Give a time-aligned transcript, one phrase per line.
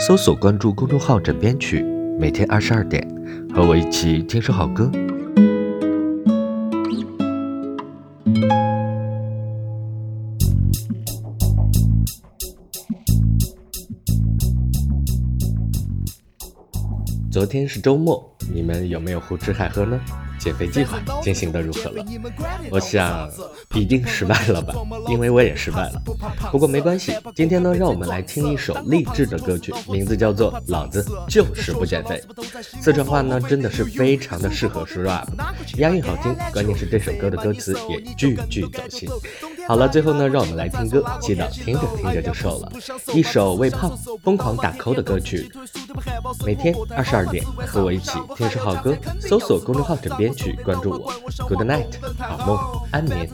[0.00, 1.82] 搜索关注公众号“枕边曲”，
[2.18, 3.06] 每天二十二点，
[3.54, 4.90] 和我一起听首好歌。
[17.30, 20.00] 昨天是周末，你们有没有胡吃海喝呢？
[20.40, 22.04] 减肥计划进行的如何了？
[22.70, 23.30] 我想
[23.74, 24.74] 一定失败了吧，
[25.08, 26.02] 因为我也失败了。
[26.50, 32.20] 不过没关系，今天呢，让我们来听一首励志的歌曲，名字叫做《老子就是不减肥》。
[32.82, 35.28] 四川话呢，真的是非常的适合说 rap，
[35.76, 39.08] 押韵好听，关键是这首歌的歌词也句句走心。
[39.68, 42.72] 好了，最后呢，让我们来听歌，记得听着听着就瘦了。
[43.14, 45.50] 一首为胖疯狂打 call 的歌曲，
[46.44, 50.30] 每天二十二点和我一起听首好歌，搜索公众号枕边。
[50.34, 51.12] 去关注我
[51.48, 51.86] ，Good night，
[52.18, 52.58] 好梦，
[52.92, 53.28] 安眠。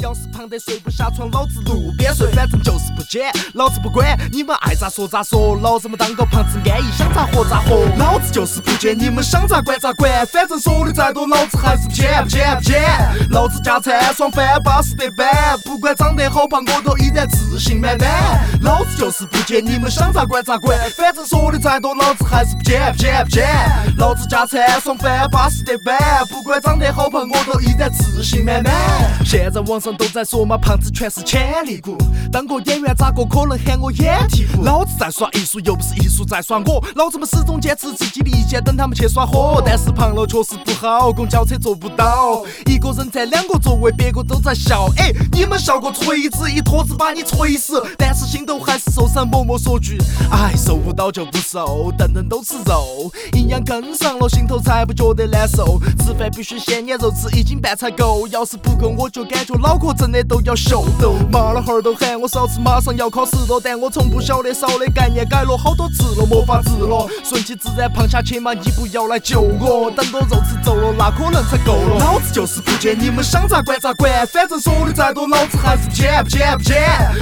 [0.00, 7.76] 要是胖得睡不下床，老子路边睡，反正就是不减，老子不管你们爱咋说咋说，老子们当个胖子安逸，想咋活咋活。
[7.98, 12.82] 老子就是不减，你们想咋管咋管，反正说的再多，老子还是不减不减不减。
[13.30, 18.42] 老子加餐爽翻，巴适得板，不管长得好胖，我都依然自信满满。
[18.62, 23.46] 老子就是不减，你们想咋管咋管，反正说的再多，老子还是不减不减不减。
[23.98, 24.46] 老子加。
[24.46, 25.98] 餐爽翻巴适得板，
[26.30, 28.72] 不管长得好胖，我都依然自信满满。
[29.24, 31.98] 现在网上都在说嘛，胖子全是潜力股。
[32.30, 34.62] 当个演员咋个可能喊我演替补？
[34.62, 36.84] 老子在耍艺术，又不是艺术在耍我。
[36.94, 39.60] 老子们始终坚持自己的意见，等他们去耍火。
[39.66, 44.88] 但是胖了确实不好，公交车坐不到，一个人占两个座位，别个都在笑。
[44.96, 47.84] 哎，你们笑个锤子，一坨子把你锤死。
[47.98, 49.95] 但是心头还是受伤，默默说句，
[50.30, 54.28] 哎，瘦不到就不瘦，顿顿都吃肉，营养跟上了。
[54.28, 58.26] 心头才不觉得难受，吃饭必须鲜年肉，吃一斤半才够。
[58.28, 61.14] 要是不够，我就感觉脑壳真的都要秀逗。
[61.30, 67.08] 妈老汉儿都喊我少吃，马上要考试了，但我从不晓得少的概念改了好多次了，没法治了。
[67.24, 69.90] 顺其自然胖下去嘛，你不要来救我。
[69.90, 71.98] 等到肉吃皱了，那可能才够了。
[72.00, 76.76] 老子就是不减，你们想咋管咋管，反正说的再多，老子还是不减不减不减。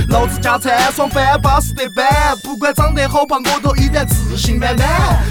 [0.09, 4.89] 老子加餐爽翻巴适得板，不管长得好胖，我都依然自信满满。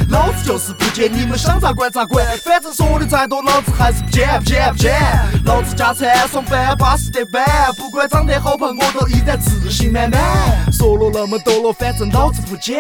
[0.10, 1.74] 老子就是不减，你们想咋？
[1.74, 4.94] 管咋管，反正说的再多，老子还是不减不减不减。
[5.44, 7.44] 老子加餐爽翻巴适得板，
[7.76, 10.72] 不管长得好胖，我都依然自信满满。
[10.72, 12.80] 说了那么多了，反正老子不减。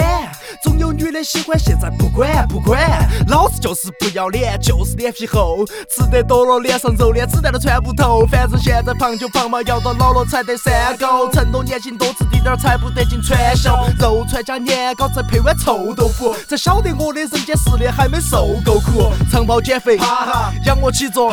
[0.61, 3.07] 总有女的喜欢，现在不管不管。
[3.27, 5.65] 老子就是不要脸，就是脸皮厚。
[5.89, 8.25] 吃得多了，脸上肉连子弹都穿不透。
[8.25, 11.29] 反正现在胖就胖嘛，要到老了才得三高。
[11.31, 13.87] 趁多年轻多吃滴点儿，才不得进传销。
[13.99, 19.11] 肉串加年糕，再配碗臭豆腐，才晓得我的人间试炼还没受够苦。
[19.31, 19.97] 长跑减肥，
[20.65, 21.31] 仰卧起坐，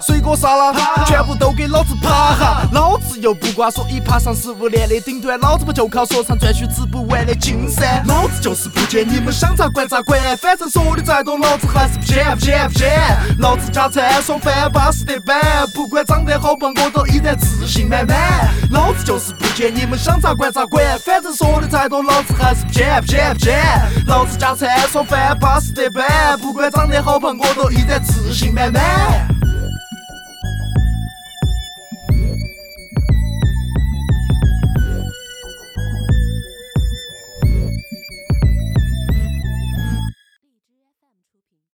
[0.00, 2.68] 水果沙拉，全部都给老子爬哈！
[2.72, 8.02] 老子又不瓜说一爬上十五年的顶端，老子不就靠说唱赚取吃不完的金山？
[8.06, 12.90] 老子就是不减，你们想咋管咋管，反正说的再多，老子还是不减不减不减。
[13.38, 15.38] 老子加餐爽翻巴适得板，
[15.74, 18.48] 不管长得好胖，我都依然自信满满。
[18.70, 23.60] 老子就是不减，你们想咋管咋管，反正说的再多，老子还是不减不减不减。
[24.06, 26.62] 老子加餐爽翻巴适得板，不管。
[26.72, 29.28] 长得好胖，我都依然自信满满。